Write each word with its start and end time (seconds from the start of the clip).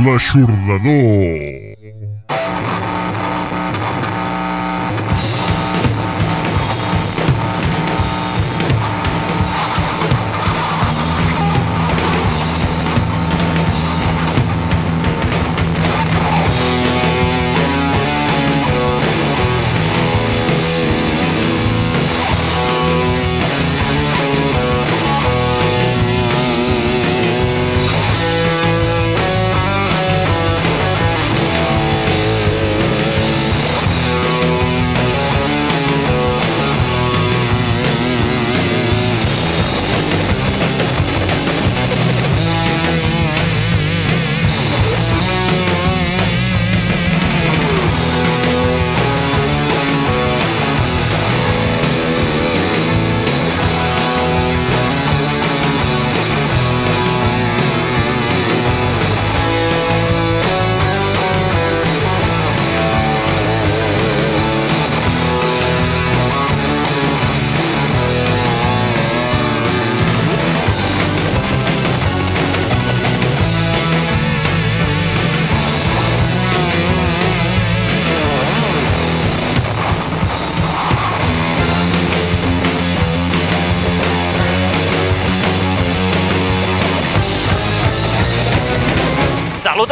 L'aixordador. 0.00 1.72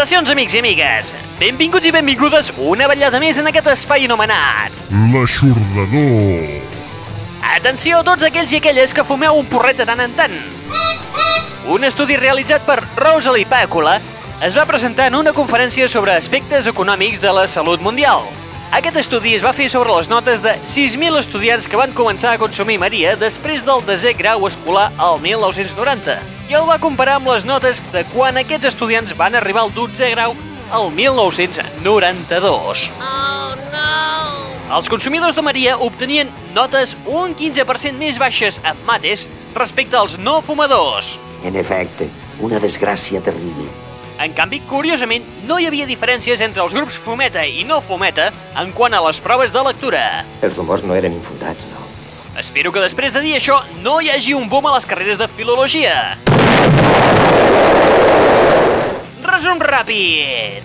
Salutacions, 0.00 0.30
amics 0.32 0.54
i 0.56 0.60
amigues! 0.62 1.08
Benvinguts 1.36 1.84
i 1.84 1.90
benvingudes 1.92 2.46
una 2.64 2.86
vetllada 2.88 3.18
més 3.20 3.36
en 3.36 3.50
aquest 3.50 3.66
espai 3.68 4.06
anomenat. 4.06 4.78
L'aixordador. 5.12 6.46
Atenció 7.50 7.98
a 7.98 8.06
tots 8.08 8.24
aquells 8.24 8.54
i 8.54 8.62
aquelles 8.62 8.96
que 8.96 9.04
fumeu 9.04 9.36
un 9.36 9.50
porret 9.52 9.76
de 9.76 9.84
tant 9.84 10.00
en 10.00 10.16
tant. 10.16 10.38
Un 11.76 11.84
estudi 11.84 12.16
realitzat 12.16 12.64
per 12.64 12.78
Rosalie 12.96 13.44
Pàcula 13.44 13.98
es 14.40 14.56
va 14.56 14.64
presentar 14.72 15.10
en 15.12 15.20
una 15.20 15.36
conferència 15.36 15.84
sobre 15.84 16.16
aspectes 16.16 16.72
econòmics 16.72 17.20
de 17.20 17.36
la 17.36 17.44
salut 17.44 17.84
mundial. 17.84 18.24
Aquest 18.72 19.04
estudi 19.04 19.36
es 19.36 19.44
va 19.44 19.52
fer 19.52 19.68
sobre 19.68 19.92
les 20.00 20.08
notes 20.08 20.40
de 20.40 20.56
6.000 20.64 21.20
estudiants 21.20 21.68
que 21.68 21.76
van 21.76 21.92
començar 21.92 22.32
a 22.32 22.40
consumir 22.40 22.80
Maria 22.80 23.18
després 23.20 23.68
del 23.68 23.84
desè 23.84 24.16
grau 24.16 24.48
escolar 24.48 24.94
al 24.96 25.20
1990 25.20 26.39
i 26.50 26.54
el 26.58 26.64
va 26.66 26.80
comparar 26.82 27.20
amb 27.20 27.28
les 27.30 27.44
notes 27.46 27.78
de 27.92 28.00
quan 28.10 28.34
aquests 28.40 28.66
estudiants 28.72 29.12
van 29.14 29.36
arribar 29.38 29.62
al 29.62 29.70
12è 29.70 30.08
grau 30.10 30.32
al 30.74 30.88
1992. 30.96 32.88
Oh 32.98 33.54
no! 33.70 34.74
Els 34.74 34.88
consumidors 34.90 35.36
de 35.38 35.44
Maria 35.46 35.76
obtenien 35.78 36.30
notes 36.56 36.96
un 37.06 37.36
15% 37.38 37.94
més 38.02 38.18
baixes 38.18 38.58
en 38.66 38.80
mates 38.88 39.28
respecte 39.54 39.94
als 39.98 40.18
no 40.18 40.40
fumadors. 40.42 41.20
En 41.46 41.54
efecte, 41.54 42.08
una 42.42 42.58
desgràcia 42.58 43.22
terrible. 43.22 43.68
En 44.18 44.34
canvi, 44.34 44.58
curiosament, 44.66 45.22
no 45.46 45.60
hi 45.60 45.68
havia 45.70 45.86
diferències 45.86 46.42
entre 46.42 46.64
els 46.66 46.74
grups 46.74 46.98
fumeta 46.98 47.46
i 47.46 47.62
no 47.62 47.78
fumeta 47.80 48.32
en 48.58 48.74
quant 48.74 48.98
a 48.98 49.04
les 49.06 49.22
proves 49.22 49.54
de 49.54 49.62
lectura. 49.70 50.02
Els 50.42 50.58
rumors 50.58 50.82
no 50.82 50.98
eren 50.98 51.14
infundats, 51.14 51.62
no. 51.70 51.86
Espero 52.40 52.74
que 52.74 52.82
després 52.82 53.14
de 53.14 53.22
dir 53.22 53.36
això 53.38 53.62
no 53.84 54.00
hi 54.00 54.10
hagi 54.10 54.34
un 54.34 54.50
boom 54.50 54.66
a 54.66 54.74
les 54.74 54.86
carreres 54.90 55.18
de 55.22 55.30
filologia. 55.30 56.18
Resum 59.22 59.58
Rapid. 59.58 60.62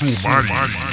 Sumario. 0.00 0.89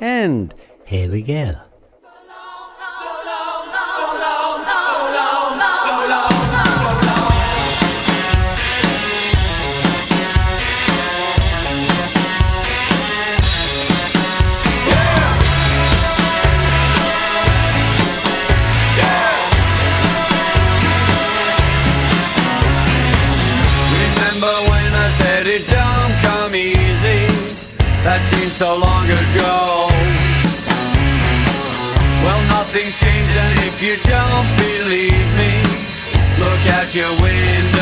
And 0.00 0.54
here 0.86 1.10
we 1.10 1.22
go. 1.22 1.56
So 28.54 28.78
long 28.78 29.04
ago. 29.06 29.88
Well, 32.22 32.40
nothing's 32.54 33.00
changed, 33.00 33.36
and 33.36 33.58
if 33.58 33.82
you 33.82 33.96
don't 34.06 34.48
believe 34.56 35.26
me, 35.34 35.62
look 36.38 36.62
out 36.78 36.94
your 36.94 37.10
window. 37.20 37.73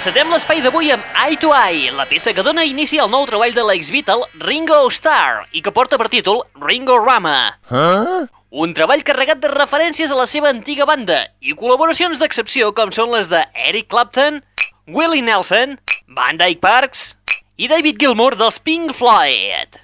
Encetem 0.00 0.30
l'espai 0.32 0.62
d'avui 0.64 0.86
amb 0.94 1.02
Eye 1.12 1.36
to 1.36 1.50
Eye, 1.52 1.90
la 1.92 2.06
peça 2.08 2.32
que 2.32 2.40
dona 2.40 2.62
inici 2.64 2.96
al 2.96 3.10
nou 3.12 3.26
treball 3.28 3.52
de 3.52 3.60
l'ex-Beatle 3.68 4.30
Ringo 4.40 4.78
Starr 4.88 5.42
i 5.52 5.60
que 5.60 5.74
porta 5.76 5.98
per 6.00 6.06
títol 6.08 6.38
Ringo 6.56 6.94
Rama. 7.02 7.34
Huh? 7.68 8.22
Un 8.48 8.72
treball 8.72 9.02
carregat 9.04 9.42
de 9.42 9.50
referències 9.52 10.08
a 10.08 10.16
la 10.16 10.24
seva 10.24 10.48
antiga 10.48 10.86
banda 10.88 11.18
i 11.44 11.52
col·laboracions 11.52 12.16
d'excepció 12.16 12.70
com 12.78 12.88
són 12.96 13.12
les 13.12 13.28
de 13.28 13.42
Eric 13.66 13.90
Clapton, 13.92 14.38
Willie 14.88 15.20
Nelson, 15.20 15.76
Van 16.16 16.40
Dyke 16.40 16.64
Parks 16.64 17.02
i 17.60 17.68
David 17.68 18.00
Gilmour 18.00 18.38
dels 18.40 18.56
Pink 18.56 18.94
Floyd. 18.96 19.76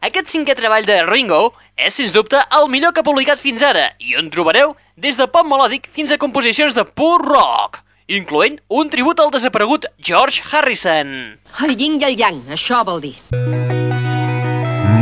Aquest 0.00 0.32
cinquè 0.32 0.56
treball 0.56 0.88
de 0.88 1.02
Ringo 1.04 1.42
és, 1.76 1.92
sens 1.92 2.16
dubte, 2.16 2.40
el 2.56 2.70
millor 2.72 2.96
que 2.96 3.04
ha 3.04 3.10
publicat 3.10 3.36
fins 3.44 3.60
ara 3.60 3.90
i 4.00 4.16
on 4.16 4.32
trobareu 4.32 4.72
des 4.96 5.20
de 5.20 5.28
pop 5.28 5.44
melòdic 5.44 5.92
fins 5.92 6.08
a 6.08 6.16
composicions 6.16 6.72
de 6.72 6.86
pur 6.88 7.18
rock 7.20 7.82
incloent 8.08 8.56
un 8.72 8.88
tribut 8.88 9.20
al 9.20 9.30
desaparegut 9.30 9.84
George 10.00 10.40
Harrison. 10.48 11.36
El 11.64 11.74
yin 11.76 11.98
i 12.00 12.06
el 12.08 12.16
yang, 12.16 12.40
això 12.56 12.80
vol 12.88 13.02
dir. 13.04 13.14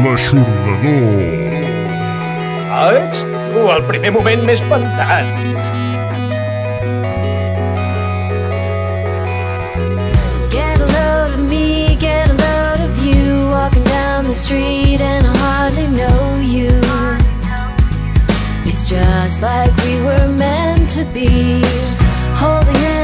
L'aixordador. 0.03 1.47
Ah, 2.67 2.91
ets 2.99 3.23
tu, 3.23 3.62
el 3.73 3.85
primer 3.87 4.11
moment 4.17 4.43
més 4.49 4.61
espantat. 4.61 5.31
Get 10.50 10.82
of 10.82 11.38
me, 11.47 11.97
get 12.03 12.31
of 12.31 12.91
you 13.06 13.47
Walking 13.50 13.85
down 13.85 14.25
the 14.25 14.35
street 14.35 15.00
and 15.00 15.26
I 15.26 15.37
hardly 15.38 15.87
know 15.88 16.41
you 16.43 16.70
It's 18.67 18.88
just 18.88 19.43
like 19.43 19.75
we 19.85 20.03
were 20.03 20.29
meant 20.29 20.91
to 20.99 21.05
be 21.14 21.62
Holding 22.37 22.75
hands 22.75 22.95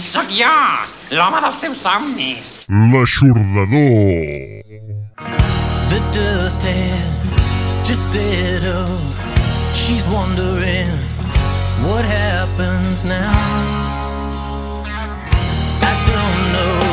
Sóc 0.00 0.28
jo, 0.30 0.56
l'home 1.16 1.40
dels 1.40 1.58
teus 1.62 1.80
somnis. 1.80 2.66
L'aixordador. 2.92 4.62
The 5.88 6.00
dust 6.12 6.62
had 6.62 7.14
just 7.84 8.12
settled. 8.12 9.14
She's 9.74 10.04
wondering 10.08 10.90
what 11.86 12.04
happens 12.04 13.04
now. 13.04 13.32
I 15.82 15.92
don't 16.10 16.52
know. 16.52 16.85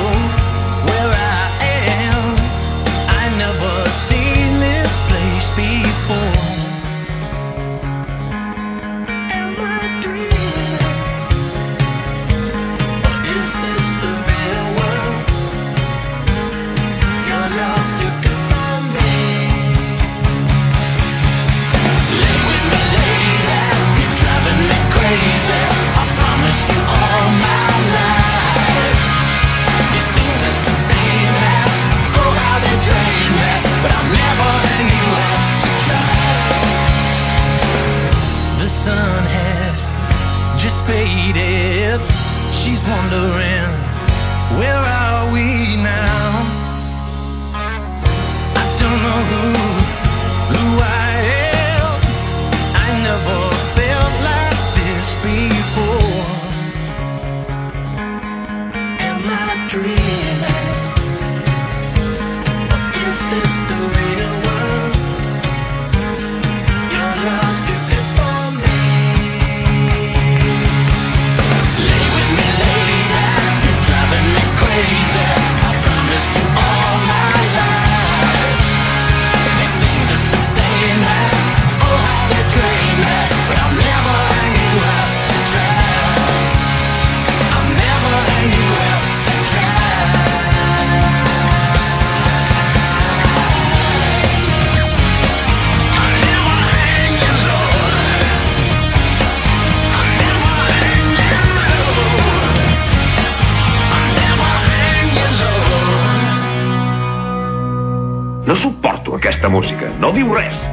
of 110.13 110.19
the 110.19 110.23
rest. 110.23 110.72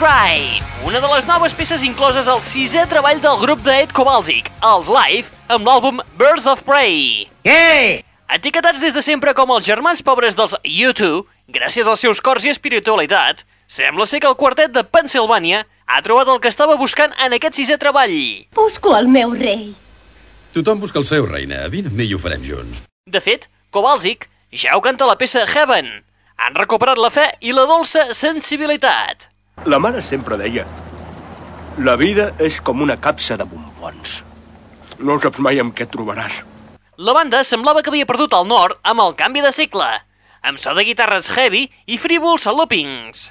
Drive, 0.00 0.64
una 0.88 0.98
de 0.98 1.08
les 1.12 1.26
noves 1.28 1.52
peces 1.52 1.82
incloses 1.84 2.24
al 2.32 2.38
sisè 2.40 2.86
treball 2.88 3.18
del 3.20 3.36
grup 3.36 3.60
de 3.60 3.74
Ed 3.82 3.90
Kowalczyk, 3.92 4.46
els 4.64 4.88
Live, 4.88 5.28
amb 5.52 5.66
l'àlbum 5.68 5.98
Birds 6.16 6.46
of 6.48 6.62
Prey. 6.64 7.26
Què? 7.44 8.00
Etiquetats 8.32 8.80
des 8.80 8.96
de 8.96 9.02
sempre 9.04 9.34
com 9.36 9.52
els 9.52 9.66
germans 9.68 10.00
pobres 10.00 10.38
dels 10.38 10.54
U2, 10.64 11.26
gràcies 11.52 11.84
als 11.84 12.00
seus 12.00 12.22
cors 12.24 12.46
i 12.48 12.52
espiritualitat, 12.54 13.44
sembla 13.68 14.06
ser 14.08 14.22
que 14.24 14.30
el 14.30 14.38
quartet 14.40 14.72
de 14.72 14.86
Pennsylvania 14.88 15.66
ha 15.84 16.00
trobat 16.00 16.32
el 16.32 16.40
que 16.40 16.48
estava 16.48 16.80
buscant 16.80 17.12
en 17.20 17.36
aquest 17.36 17.60
sisè 17.60 17.76
treball. 17.76 18.16
Busco 18.56 18.96
el 18.96 19.10
meu 19.12 19.34
rei. 19.36 19.74
Tothom 20.56 20.80
busca 20.80 21.02
el 21.02 21.04
seu, 21.10 21.28
reina. 21.28 21.66
Vine 21.68 21.92
amb 21.92 22.00
mi 22.00 22.06
i 22.08 22.14
ho 22.16 22.22
farem 22.22 22.46
junts. 22.48 22.86
De 23.04 23.20
fet, 23.20 23.50
Kowalczyk 23.68 24.30
ja 24.64 24.78
ho 24.78 24.80
canta 24.80 25.04
a 25.04 25.12
la 25.12 25.20
peça 25.20 25.44
Heaven. 25.44 25.92
Han 26.40 26.56
recuperat 26.56 26.96
la 26.96 27.12
fe 27.12 27.34
i 27.44 27.52
la 27.52 27.68
dolça 27.68 28.14
sensibilitat. 28.16 29.28
La 29.68 29.78
mare 29.78 30.00
sempre 30.00 30.38
deia 30.40 30.64
la 31.80 31.94
vida 31.96 32.32
és 32.42 32.58
com 32.60 32.82
una 32.82 32.96
capsa 33.00 33.36
de 33.40 33.44
bombons. 33.48 34.16
No 34.98 35.14
saps 35.22 35.38
mai 35.40 35.60
amb 35.62 35.72
què 35.76 35.86
et 35.86 35.92
trobaràs. 35.94 36.40
La 37.00 37.14
banda 37.16 37.40
semblava 37.46 37.80
que 37.80 37.88
havia 37.92 38.08
perdut 38.08 38.34
el 38.36 38.48
nord 38.50 38.76
amb 38.82 39.00
el 39.00 39.14
canvi 39.16 39.40
de 39.40 39.52
cicle, 39.54 39.86
amb 40.42 40.60
so 40.60 40.74
de 40.76 40.84
guitarres 40.84 41.30
heavy 41.36 41.68
i 41.86 41.96
frívols 41.96 42.44
loopings. 42.50 43.30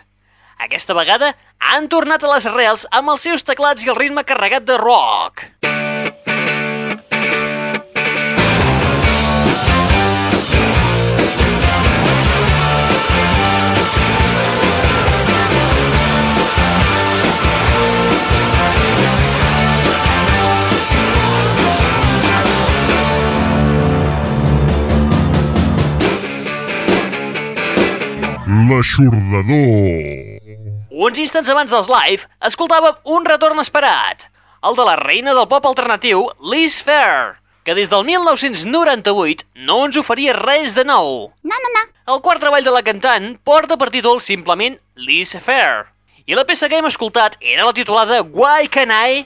Aquesta 0.58 0.96
vegada 0.98 1.36
han 1.60 1.92
tornat 1.94 2.24
a 2.24 2.34
les 2.34 2.48
arrels 2.50 2.88
amb 2.90 3.14
els 3.14 3.28
seus 3.28 3.46
teclats 3.46 3.86
i 3.86 3.94
el 3.94 4.00
ritme 4.00 4.26
carregat 4.26 4.66
de 4.66 4.80
rock. 4.82 5.46
L'aixordador. 28.70 30.38
Uns 30.94 31.18
instants 31.18 31.50
abans 31.50 31.72
dels 31.74 31.88
live, 31.90 32.28
escoltàvem 32.46 33.00
un 33.16 33.26
retorn 33.26 33.58
esperat, 33.64 34.28
el 34.62 34.78
de 34.78 34.86
la 34.86 34.98
reina 35.00 35.34
del 35.34 35.48
pop 35.50 35.66
alternatiu, 35.66 36.28
Liz 36.52 36.78
Fair, 36.86 37.40
que 37.66 37.74
des 37.74 37.90
del 37.90 38.06
1998 38.06 39.48
no 39.66 39.80
ens 39.88 39.98
oferia 39.98 40.36
res 40.38 40.76
de 40.78 40.86
nou. 40.86 41.32
No, 41.42 41.58
no, 41.64 41.72
no. 41.78 41.84
El 42.14 42.22
quart 42.26 42.44
treball 42.44 42.66
de 42.66 42.76
la 42.76 42.84
cantant 42.86 43.32
porta 43.46 43.78
per 43.80 43.90
títol 43.96 44.22
simplement 44.22 44.78
Liz 45.02 45.34
Fair, 45.42 45.90
i 46.30 46.38
la 46.38 46.46
peça 46.46 46.70
que 46.70 46.78
hem 46.78 46.92
escoltat 46.92 47.40
era 47.42 47.66
la 47.66 47.74
titulada 47.74 48.22
Why 48.22 48.70
Can 48.70 48.94
I? 48.94 49.26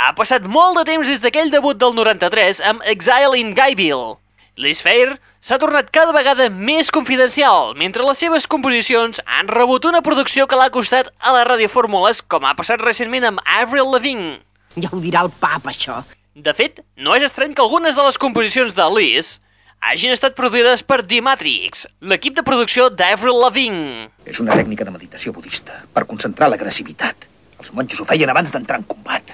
Ha 0.00 0.14
passat 0.16 0.48
molt 0.48 0.80
de 0.80 0.88
temps 0.88 1.12
des 1.12 1.20
d'aquell 1.20 1.52
debut 1.52 1.76
del 1.76 1.92
93 1.98 2.64
amb 2.72 2.88
Exile 2.88 3.36
in 3.36 3.52
Guyville. 3.52 4.21
Liz 4.60 4.82
Fair 4.84 5.14
s'ha 5.40 5.56
tornat 5.56 5.86
cada 5.88 6.12
vegada 6.12 6.50
més 6.52 6.90
confidencial, 6.92 7.70
mentre 7.80 8.04
les 8.04 8.18
seves 8.20 8.44
composicions 8.44 9.22
han 9.24 9.48
rebut 9.48 9.86
una 9.88 10.02
producció 10.04 10.44
que 10.44 10.58
l'ha 10.60 10.68
costat 10.74 11.08
a 11.24 11.32
la 11.32 11.46
radiofórmules, 11.48 12.20
com 12.28 12.44
ha 12.44 12.52
passat 12.58 12.82
recentment 12.84 13.24
amb 13.30 13.40
Avril 13.56 13.88
Lavigne. 13.94 14.42
Ja 14.76 14.90
ho 14.92 15.00
dirà 15.00 15.22
el 15.24 15.32
pap, 15.40 15.70
això. 15.72 16.02
De 16.36 16.52
fet, 16.52 16.82
no 17.00 17.16
és 17.16 17.24
estrany 17.24 17.56
que 17.56 17.64
algunes 17.64 17.96
de 17.96 18.04
les 18.04 18.20
composicions 18.20 18.76
de 18.76 18.88
Liz 18.92 19.38
hagin 19.80 20.12
estat 20.12 20.36
produïdes 20.36 20.84
per 20.84 21.00
The 21.00 21.22
Matrix, 21.24 21.86
l'equip 22.04 22.36
de 22.36 22.44
producció 22.44 22.90
d'Avril 22.92 23.40
Lavigne. 23.40 24.10
És 24.28 24.40
una 24.44 24.58
tècnica 24.60 24.84
de 24.84 24.92
meditació 24.92 25.32
budista 25.32 25.80
per 25.96 26.04
concentrar 26.04 26.52
l'agressivitat. 26.52 27.24
Els 27.56 27.72
monjos 27.72 28.04
ho 28.04 28.04
feien 28.04 28.28
abans 28.28 28.52
d'entrar 28.52 28.82
en 28.82 28.84
combat. 28.84 29.32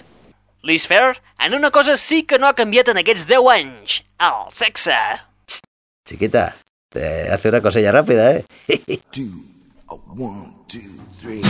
Liz 0.69 0.87
Fair, 0.87 1.23
en 1.39 1.55
una 1.55 1.71
cosa 1.71 1.97
sí 1.97 2.25
que 2.25 2.39
no 2.39 2.47
ha 2.47 2.53
canviat 2.53 2.91
en 2.93 2.99
aquests 3.01 3.25
10 3.25 3.47
anys, 3.55 3.93
el 4.21 4.51
sexe. 4.53 4.97
Chiquita, 6.05 6.43
te 6.93 7.33
hace 7.33 7.49
una 7.49 7.63
cosilla 7.63 7.91
rápida, 7.91 8.33
¿eh? 8.37 8.45
One, 9.89 10.53
two, 10.69 10.79
three. 11.17 11.41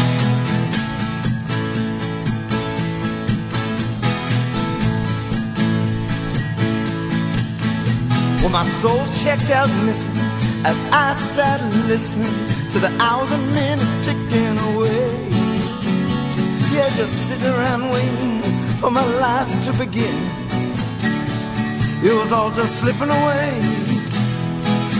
Well, 8.38 8.50
my 8.50 8.64
soul 8.68 9.04
checked 9.10 9.50
out 9.50 9.68
missing 9.84 10.14
as 10.64 10.84
I 10.92 11.14
sat 11.14 11.60
listening 11.88 12.30
to 12.70 12.78
the 12.78 12.96
hours 13.00 13.32
and 13.32 13.44
minutes 13.52 14.06
ticking 14.06 14.58
away. 14.70 15.10
Yeah, 16.72 16.88
just 16.94 17.26
sitting 17.26 17.48
around 17.48 17.90
waiting 17.90 18.47
for 18.80 18.90
my 18.92 19.04
life 19.18 19.50
to 19.64 19.72
begin. 19.72 20.14
It 22.00 22.14
was 22.14 22.30
all 22.30 22.50
just 22.52 22.78
slipping 22.80 23.10
away, 23.10 23.50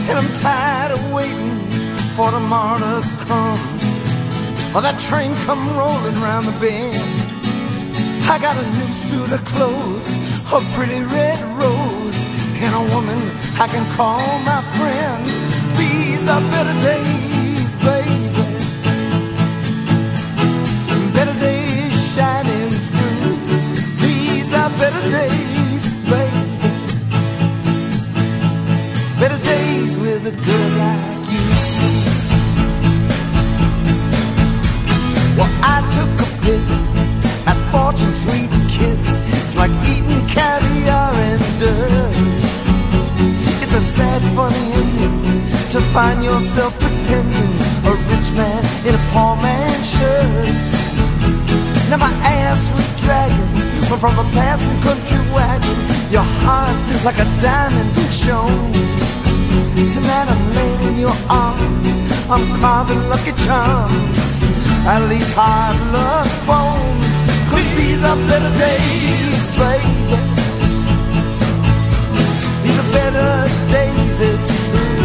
and 0.08 0.18
I'm 0.18 0.32
tired 0.34 0.92
of 0.98 1.12
waiting 1.12 1.60
for 2.16 2.30
tomorrow 2.30 3.00
to 3.00 3.14
come. 3.26 3.62
Or 4.74 4.82
that 4.82 4.98
train 5.08 5.32
come 5.46 5.62
rolling 5.78 6.18
round 6.26 6.46
the 6.46 6.56
bend. 6.58 6.98
I 8.28 8.38
got 8.42 8.56
a 8.58 8.66
new 8.78 8.90
suit 9.06 9.30
of 9.30 9.44
clothes, 9.44 10.18
a 10.52 10.58
pretty 10.74 11.00
red 11.14 11.38
rose, 11.62 12.20
and 12.58 12.74
a 12.74 12.84
woman 12.94 13.20
I 13.62 13.68
can 13.70 13.86
call 13.94 14.26
my 14.42 14.60
friend. 14.74 15.22
These 15.78 16.26
are 16.28 16.42
better 16.50 16.76
days, 16.82 17.37
better 24.78 25.10
days, 25.10 25.88
baby. 26.06 26.42
Better 29.18 29.38
days 29.44 29.98
with 29.98 30.22
a 30.26 30.34
girl 30.46 30.70
like 30.78 31.26
you. 31.34 31.46
Well, 35.36 35.50
I 35.62 35.78
took 35.96 36.12
a 36.26 36.28
piss 36.42 36.70
at 37.50 37.58
Fortune's 37.72 38.22
sweet 38.22 38.50
kiss. 38.70 39.04
It's 39.42 39.56
like 39.56 39.72
eating 39.92 40.24
caviar 40.28 41.12
and 41.12 41.42
dirt. 41.58 42.14
It's 43.62 43.74
a 43.74 43.80
sad, 43.80 44.22
funny 44.36 44.72
ending 44.78 45.42
to 45.72 45.80
find 45.92 46.22
yourself 46.22 46.78
pretending 46.78 47.52
a 47.84 47.94
rich 48.10 48.30
man 48.32 48.62
in 48.86 48.94
a 48.94 49.02
poor 49.10 49.34
man's 49.42 49.90
shirt. 49.90 50.37
Dragging 53.88 54.00
from 54.00 54.18
a 54.18 54.30
passing 54.32 54.80
country 54.80 55.18
wagon. 55.32 55.76
Your 56.10 56.24
heart 56.44 56.76
like 57.04 57.18
a 57.18 57.28
diamond 57.40 57.94
shone. 58.12 58.72
Tonight 59.92 60.28
I'm 60.28 60.54
laying 60.54 60.94
in 60.94 60.98
your 61.00 61.16
arms. 61.28 62.00
I'm 62.30 62.44
carving 62.60 63.08
lucky 63.08 63.32
charms. 63.44 64.44
At 64.86 65.08
least 65.08 65.34
hard 65.36 65.76
luck 65.92 66.28
bones. 66.46 67.22
Cause 67.50 67.68
these 67.76 68.04
are 68.04 68.16
better 68.28 68.52
days, 68.58 69.40
baby. 69.56 70.16
These 72.62 72.78
are 72.78 72.90
better 72.92 73.32
days, 73.72 74.20
it's 74.20 74.68
true. 74.68 75.00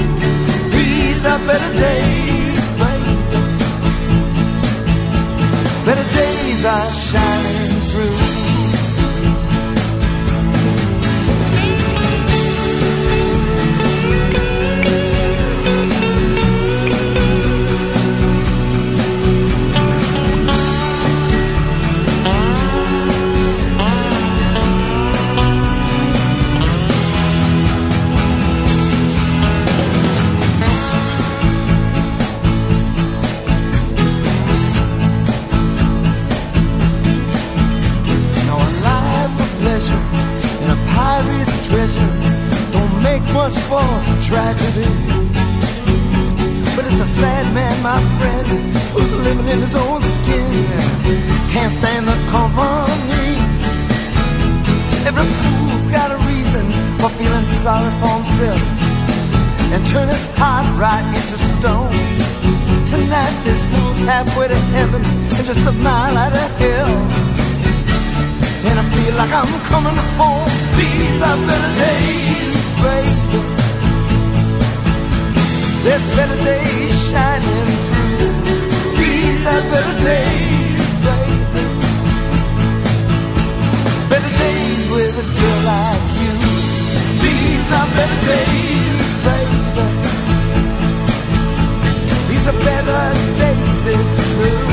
These 0.71 1.25
are 1.25 1.39
better 1.47 1.73
days, 1.79 2.65
baby. 2.81 3.15
Better 5.85 6.07
days 6.13 6.65
are 6.65 6.91
shining 6.91 7.81
through. 7.91 8.22
Much 43.43 43.59
for 43.67 43.83
tragedy. 44.23 44.87
But 46.75 46.87
it's 46.87 47.01
a 47.03 47.09
sad 47.19 47.43
man, 47.53 47.75
my 47.83 47.99
friend, 48.15 48.47
who's 48.93 49.11
living 49.27 49.47
in 49.53 49.59
his 49.59 49.75
own 49.75 50.01
skin. 50.15 50.47
Can't 51.51 51.73
stand 51.79 52.07
the 52.07 52.15
company. 52.31 53.27
Every 55.09 55.27
fool's 55.43 55.87
got 55.91 56.09
a 56.15 56.19
reason 56.31 56.63
for 56.99 57.09
feeling 57.19 57.47
sorry 57.63 57.91
for 57.99 58.15
himself 58.15 58.61
and 59.73 59.81
turn 59.91 60.07
his 60.07 60.23
heart 60.39 60.63
right 60.79 61.05
into 61.19 61.37
stone. 61.51 61.91
Tonight, 62.87 63.35
this 63.43 63.59
fool's 63.71 64.01
halfway 64.07 64.47
to 64.47 64.59
heaven 64.71 65.03
and 65.35 65.43
just 65.45 65.67
a 65.67 65.73
mile 65.83 66.15
out 66.15 66.31
of 66.31 66.49
hell. 66.63 66.95
And 68.67 68.75
I 68.79 68.85
feel 68.95 69.13
like 69.19 69.33
I'm 69.35 69.53
coming 69.67 69.99
home. 70.15 70.47
These 70.79 71.19
are 71.27 71.37
better 71.43 71.71
days, 71.83 72.55
baby. 72.79 73.22
There's 75.83 76.15
better 76.15 76.39
days 76.45 76.95
shining 77.11 77.67
through. 77.87 78.31
These 78.95 79.45
are 79.45 79.63
better 79.69 79.97
days, 79.99 80.83
baby. 81.03 81.63
Better 84.07 84.33
days 84.43 84.83
with 84.95 85.23
a 85.23 85.27
girl 85.39 85.61
like 85.67 86.07
you. 86.23 86.33
These 87.19 87.67
are 87.79 87.89
better 87.99 88.19
days, 88.31 89.09
baby. 89.27 89.59
These 92.29 92.47
are 92.47 92.59
better 92.63 93.03
days, 93.43 93.81
it's 93.93 94.19
true. 94.31 94.63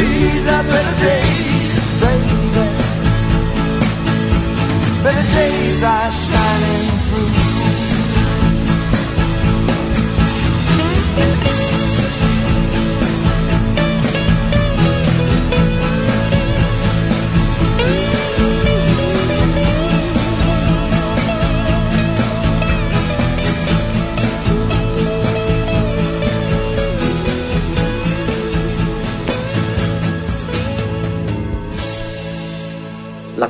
These 0.00 0.46
are 0.48 0.64
better 0.64 0.96
days, 1.04 1.68
baby. 2.00 2.40
Better 5.04 5.26
days 5.36 5.82
are 5.84 6.10
shining 6.10 6.71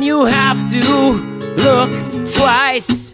When 0.00 0.06
you 0.06 0.24
have 0.24 0.58
to 0.70 1.12
look 1.60 1.90
twice. 2.32 3.12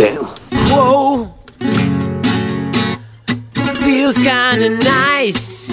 Eh? 0.00 0.16
Whoa, 0.70 1.34
feels 3.82 4.14
kinda 4.14 4.68
nice. 4.78 5.68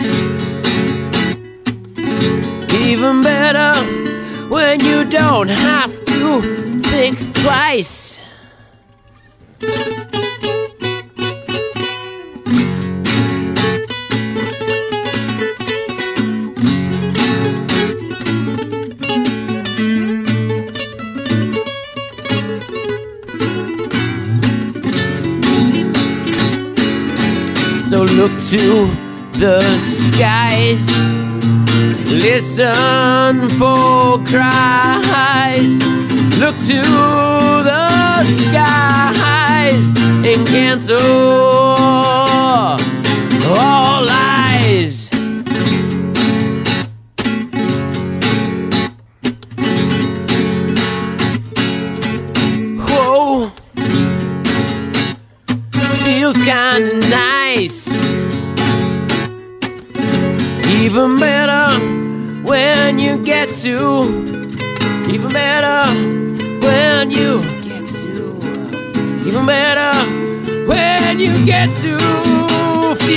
Even 2.73 3.21
better 3.21 3.73
when 4.49 4.79
you 4.79 5.05
don't 5.05 5.49
have 5.49 5.93
to 6.05 6.41
think 6.81 7.17
twice. 7.35 8.06
So 9.59 9.65
look 28.03 28.31
to 28.51 28.87
the 29.39 29.61
skies, 30.11 30.85
listen 32.11 33.49
for 33.57 34.19
cries. 34.25 35.73
Look 36.37 36.55
to 36.67 36.81
the 37.63 37.96
skies 38.25 39.93
and 40.25 40.47
cancel 40.47 42.26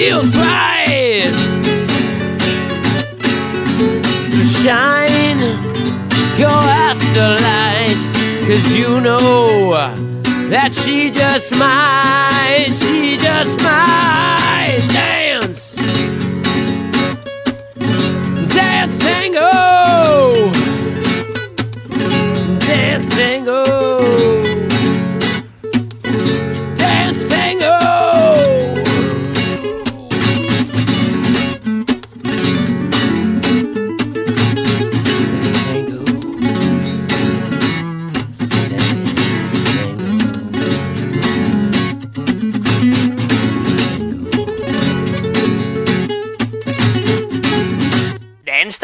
Feels 0.01 0.35
right. 0.35 1.31
To 4.31 4.41
shine 4.41 5.41
your 6.39 6.63
afterlight. 6.89 7.99
Cause 8.47 8.79
you 8.79 9.03
know 9.03 9.73
that 10.49 10.73
she 10.73 11.11
just 11.11 11.55
might. 11.59 12.73
She 12.79 13.19
just 13.19 13.63
might 13.63 15.20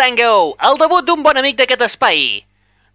Tango, 0.06 0.54
el 0.62 0.76
debut 0.78 1.02
d'un 1.02 1.18
bon 1.18 1.34
amic 1.34 1.56
d'aquest 1.58 1.80
espai. 1.82 2.20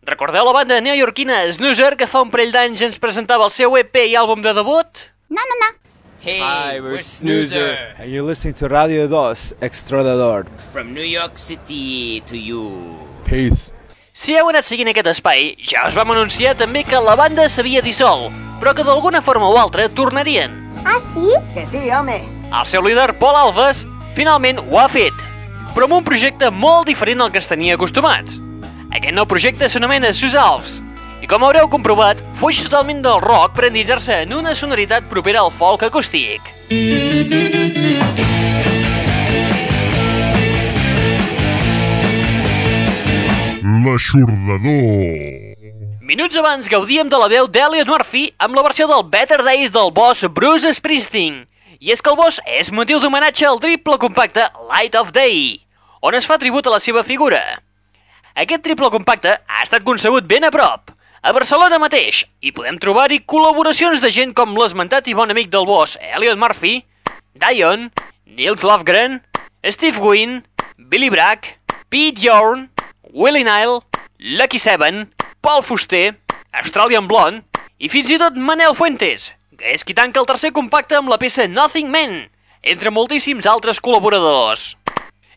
Recordeu 0.08 0.46
la 0.48 0.54
banda 0.56 0.78
neoyorquina 0.80 1.42
Snoozer 1.52 1.98
que 2.00 2.08
fa 2.08 2.22
un 2.24 2.30
parell 2.32 2.54
d'anys 2.54 2.86
ens 2.86 3.00
presentava 3.04 3.44
el 3.44 3.52
seu 3.52 3.74
EP 3.76 3.98
i 4.06 4.14
àlbum 4.16 4.40
de 4.46 4.54
debut? 4.56 5.02
No, 5.28 5.44
no, 5.50 5.58
no. 5.60 5.68
Hey, 6.24 6.38
Hi, 6.40 6.80
we're 6.80 7.02
Snoozer. 7.04 7.98
And 8.00 8.08
you're 8.14 8.24
listening 8.24 8.56
to 8.62 8.70
Radio 8.72 9.10
2, 9.12 9.58
Extradador. 9.60 10.48
From 10.72 10.94
New 10.94 11.04
York 11.04 11.36
City 11.36 12.22
to 12.30 12.38
you. 12.40 12.70
Peace. 13.28 13.74
Si 14.14 14.38
heu 14.38 14.48
anat 14.48 14.64
seguint 14.70 14.94
aquest 14.94 15.10
espai, 15.12 15.58
ja 15.60 15.84
us 15.90 15.98
vam 16.00 16.14
anunciar 16.16 16.54
també 16.62 16.86
que 16.88 17.02
la 17.04 17.18
banda 17.20 17.50
s'havia 17.52 17.84
dissolt, 17.84 18.32
però 18.64 18.72
que 18.72 18.88
d'alguna 18.88 19.20
forma 19.20 19.50
o 19.52 19.60
altra 19.60 19.90
tornarien. 19.90 20.56
Ah, 20.86 21.02
sí? 21.12 21.28
Que 21.52 21.68
sí, 21.68 21.84
home. 21.92 22.22
El 22.48 22.72
seu 22.72 22.88
líder, 22.88 23.10
Paul 23.20 23.36
Alves, 23.42 23.84
finalment 24.16 24.64
ho 24.64 24.80
ha 24.80 24.88
fet, 24.88 25.28
però 25.76 25.88
amb 25.88 26.00
un 26.00 26.08
projecte 26.08 26.52
molt 26.52 26.88
diferent 26.88 27.22
al 27.22 27.32
que 27.34 27.42
es 27.42 27.50
tenia 27.50 27.76
acostumats. 27.80 28.40
Aquest 28.92 29.16
nou 29.16 29.28
projecte 29.30 29.70
s'anomena 29.72 30.12
Susalves, 30.14 30.82
i 31.22 31.30
com 31.30 31.44
haureu 31.46 31.70
comprovat, 31.70 32.22
fuig 32.40 32.58
totalment 32.66 33.04
del 33.06 33.22
rock 33.22 33.54
per 33.58 33.68
endinsar-se 33.70 34.24
en 34.26 34.34
una 34.34 34.56
sonoritat 34.58 35.06
propera 35.10 35.44
al 35.46 35.52
folk 35.54 35.86
acústic. 35.86 36.42
L'aixordador. 43.86 45.52
Minuts 46.02 46.36
abans 46.42 46.68
gaudíem 46.68 47.08
de 47.08 47.18
la 47.22 47.30
veu 47.32 47.48
d'Elliot 47.48 47.88
Murphy 47.88 48.26
amb 48.42 48.58
la 48.58 48.66
versió 48.66 48.90
del 48.90 49.06
Better 49.14 49.40
Days 49.46 49.72
del 49.72 49.94
boss 49.96 50.26
Bruce 50.34 50.74
Springsteen. 50.74 51.46
I 51.82 51.90
és 51.96 52.02
que 52.06 52.12
el 52.12 52.18
boss 52.20 52.38
és 52.46 52.68
motiu 52.70 53.00
d'homenatge 53.02 53.48
al 53.50 53.58
triple 53.58 53.96
compacte 53.98 54.44
Light 54.70 54.94
of 55.00 55.08
Day, 55.16 55.64
on 56.06 56.14
es 56.14 56.28
fa 56.30 56.38
tribut 56.38 56.68
a 56.70 56.74
la 56.76 56.78
seva 56.78 57.02
figura. 57.02 57.40
Aquest 58.38 58.62
triple 58.68 58.92
compacte 58.94 59.32
ha 59.34 59.64
estat 59.64 59.82
concebut 59.88 60.28
ben 60.30 60.46
a 60.46 60.52
prop, 60.54 60.94
a 61.26 61.34
Barcelona 61.34 61.80
mateix, 61.82 62.22
i 62.46 62.54
podem 62.54 62.78
trobar-hi 62.78 63.24
col·laboracions 63.26 64.06
de 64.06 64.14
gent 64.14 64.36
com 64.38 64.54
l'esmentat 64.60 65.10
i 65.10 65.18
bon 65.18 65.34
amic 65.34 65.50
del 65.50 65.66
boss 65.66 65.98
Elliot 66.12 66.38
Murphy, 66.38 66.84
Dion, 67.42 67.90
Nils 68.30 68.62
Lofgren, 68.62 69.18
Steve 69.66 70.06
Wynn, 70.06 70.44
Billy 70.78 71.10
Bragg, 71.10 71.50
Pete 71.90 72.22
Yorn, 72.22 72.68
Willie 73.10 73.48
Nile, 73.50 73.82
Lucky 74.38 74.62
Seven, 74.62 75.08
Paul 75.42 75.66
Fuster, 75.66 76.14
Australian 76.54 77.10
Blonde 77.10 77.66
i 77.82 77.90
fins 77.90 78.14
i 78.14 78.22
tot 78.22 78.38
Manel 78.38 78.78
Fuentes, 78.78 79.32
és 79.62 79.84
qui 79.86 79.94
tanca 79.94 80.20
el 80.22 80.28
tercer 80.30 80.52
compacte 80.56 80.98
amb 80.98 81.10
la 81.12 81.20
peça 81.22 81.48
Nothing 81.48 81.90
Man, 81.94 82.16
entre 82.62 82.94
moltíssims 82.94 83.48
altres 83.50 83.82
col·laboradors. 83.82 84.76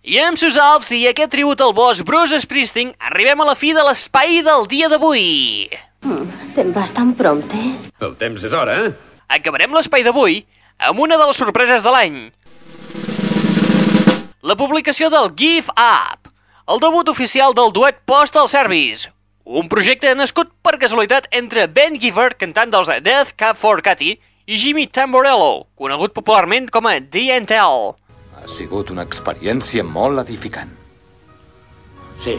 I 0.04 0.18
amb 0.20 0.36
sus 0.36 0.58
alps 0.60 0.90
i 0.92 1.06
aquest 1.08 1.32
tribut 1.32 1.60
al 1.64 1.72
boss 1.76 2.02
Bruce 2.04 2.36
Springsteen 2.42 2.92
arribem 3.08 3.40
a 3.40 3.46
la 3.48 3.56
fi 3.56 3.72
de 3.72 3.84
l'espai 3.86 4.42
del 4.44 4.66
dia 4.68 4.90
d'avui. 4.92 5.70
Te'n 6.54 6.72
vas 6.76 6.92
tan 6.92 7.14
prompte? 7.16 7.60
El 8.04 8.12
temps 8.20 8.44
és 8.44 8.52
hora, 8.52 8.76
eh? 8.84 8.92
Acabarem 9.32 9.72
l'espai 9.72 10.04
d'avui 10.04 10.42
amb 10.76 11.00
una 11.00 11.16
de 11.16 11.30
les 11.30 11.40
sorpreses 11.40 11.84
de 11.84 11.94
l'any. 11.94 12.18
La 14.44 14.58
publicació 14.60 15.08
del 15.08 15.32
Give 15.38 15.72
Up, 15.72 16.28
el 16.68 16.80
debut 16.84 17.08
oficial 17.08 17.56
del 17.56 17.72
duet 17.72 18.04
Postal 18.04 18.48
Service, 18.52 19.08
un 19.44 19.68
projecte 19.68 20.08
nascut 20.16 20.48
per 20.64 20.78
casualitat 20.80 21.28
entre 21.36 21.66
Ben 21.68 21.98
Giver, 22.00 22.32
cantant 22.40 22.72
dels 22.72 22.88
Death 23.04 23.34
Cab 23.36 23.56
for 23.60 23.82
Cutie, 23.84 24.16
i 24.46 24.56
Jimmy 24.60 24.86
Tamborello, 24.86 25.66
conegut 25.76 26.14
popularment 26.16 26.70
com 26.72 26.88
a 26.88 26.98
D&L. 27.00 27.92
Ha 28.34 28.48
sigut 28.48 28.90
una 28.92 29.04
experiència 29.04 29.84
molt 29.84 30.20
edificant. 30.24 30.72
Sí, 32.20 32.36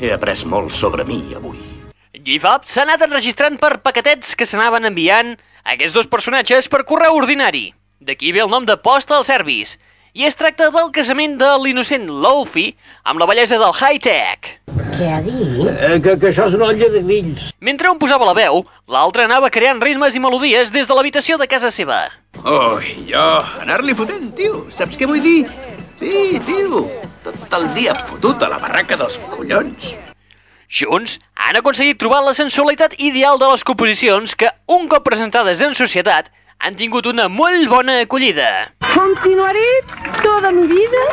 he 0.00 0.12
après 0.12 0.44
molt 0.44 0.72
sobre 0.72 1.04
mi 1.04 1.20
avui. 1.36 1.60
Give 2.16 2.48
Up 2.48 2.64
s'ha 2.64 2.84
anat 2.84 3.04
enregistrant 3.04 3.58
per 3.60 3.78
paquetets 3.84 4.34
que 4.36 4.48
s'anaven 4.48 4.88
enviant 4.88 5.36
aquests 5.64 5.96
dos 5.96 6.08
personatges 6.08 6.68
per 6.72 6.84
correu 6.88 7.16
ordinari. 7.16 7.70
D'aquí 8.00 8.32
ve 8.32 8.42
el 8.44 8.52
nom 8.52 8.64
de 8.64 8.76
Postal 8.80 9.24
Service, 9.24 9.76
i 10.16 10.24
es 10.24 10.36
tracta 10.40 10.70
del 10.72 10.86
casament 10.96 11.34
de 11.36 11.48
l'innocent 11.60 12.06
Lofi 12.08 12.70
amb 13.04 13.20
la 13.20 13.26
bellesa 13.28 13.58
del 13.60 13.74
high-tech. 13.76 14.48
Què 14.96 15.10
ha 15.12 15.18
dit? 15.20 15.58
Eh, 15.68 15.98
que, 16.00 16.14
que 16.16 16.30
això 16.30 16.46
és 16.48 16.56
una 16.56 16.70
olla 16.70 16.88
de 16.94 17.02
grills. 17.04 17.50
Mentre 17.60 17.90
un 17.92 18.00
posava 18.00 18.24
la 18.24 18.32
veu, 18.38 18.62
l'altre 18.88 19.26
anava 19.26 19.50
creant 19.52 19.82
ritmes 19.84 20.16
i 20.16 20.22
melodies 20.24 20.72
des 20.72 20.88
de 20.88 20.96
l'habitació 20.96 21.36
de 21.36 21.48
casa 21.50 21.68
seva. 21.68 21.98
Ui, 22.40 22.94
jo, 23.10 23.26
anar-li 23.60 23.92
fotent, 23.98 24.30
tio. 24.38 24.62
Saps 24.72 24.96
què 24.96 25.08
vull 25.10 25.20
dir? 25.20 25.42
Sí, 26.00 26.40
tio. 26.48 26.86
Tot 27.26 27.60
el 27.60 27.68
dia 27.76 27.92
fotut 28.08 28.40
a 28.40 28.48
la 28.54 28.62
barraca 28.62 28.96
dels 28.96 29.20
collons. 29.34 29.92
Junts 30.66 31.20
han 31.36 31.60
aconseguit 31.60 32.00
trobar 32.00 32.24
la 32.24 32.32
sensualitat 32.34 32.96
ideal 33.04 33.36
de 33.36 33.52
les 33.52 33.68
composicions 33.68 34.32
que, 34.32 34.48
un 34.64 34.88
cop 34.88 35.04
presentades 35.04 35.60
en 35.60 35.76
societat, 35.76 36.32
han 36.58 36.74
tingut 36.74 37.06
una 37.06 37.28
molt 37.28 37.68
bona 37.68 38.00
acollida. 38.02 38.72
Continuaré 38.94 39.68
toda 40.22 40.50
mi 40.52 40.66
vida 40.66 41.06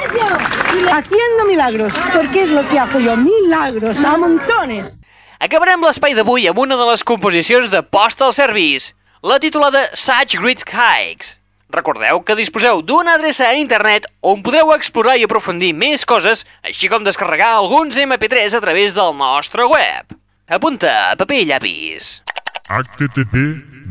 haciendo 0.91 1.45
milagros, 1.45 1.93
porque 2.13 2.43
es 2.43 2.49
lo 2.49 2.67
que 2.69 2.79
hago 2.79 2.99
yo, 2.99 3.15
milagros 3.17 3.97
a 4.03 4.17
montones. 4.17 4.91
Acabarem 5.39 5.81
l'espai 5.83 6.13
d'avui 6.15 6.47
amb 6.47 6.59
una 6.63 6.77
de 6.79 6.85
les 6.87 7.03
composicions 7.03 7.71
de 7.71 7.81
Postal 7.83 8.33
Service, 8.33 8.93
la 9.21 9.39
titulada 9.39 9.89
Such 9.93 10.37
Great 10.39 10.63
Hikes. 10.63 11.39
Recordeu 11.73 12.21
que 12.21 12.37
disposeu 12.37 12.83
d'una 12.85 13.15
adreça 13.17 13.47
a 13.49 13.57
internet 13.57 14.05
on 14.21 14.43
podreu 14.45 14.71
explorar 14.75 15.17
i 15.17 15.25
aprofundir 15.25 15.73
més 15.73 16.05
coses, 16.05 16.45
així 16.61 16.87
com 16.87 17.03
descarregar 17.03 17.55
alguns 17.57 17.97
MP3 17.97 18.55
a 18.55 18.61
través 18.61 18.93
del 18.93 19.15
nostre 19.17 19.65
web. 19.65 20.13
Apunta, 20.47 21.11
a 21.11 21.17
paper 21.17 21.41
i 21.41 21.49
llapis. 21.49 22.21
http 22.69 23.41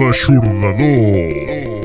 L'aixordador! 0.00 1.79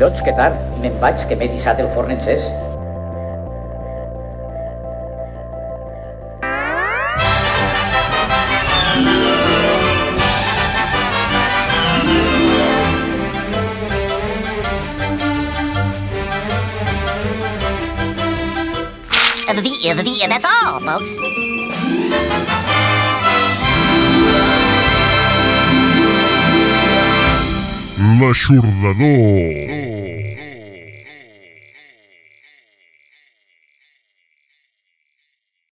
Collons, 0.00 0.22
que 0.24 0.32
tard. 0.32 0.54
Me'n 0.80 0.94
vaig, 0.96 1.20
que 1.28 1.36
m'he 1.36 1.46
dissat 1.52 1.80
el 1.82 1.90
forn 1.92 2.14
encès. 2.14 2.48
The, 19.50 19.60
the, 19.96 20.02
the, 20.02 20.26
that's 20.30 20.46
all, 20.46 20.80
folks. 20.80 21.12
L'Aixordador. 28.20 29.69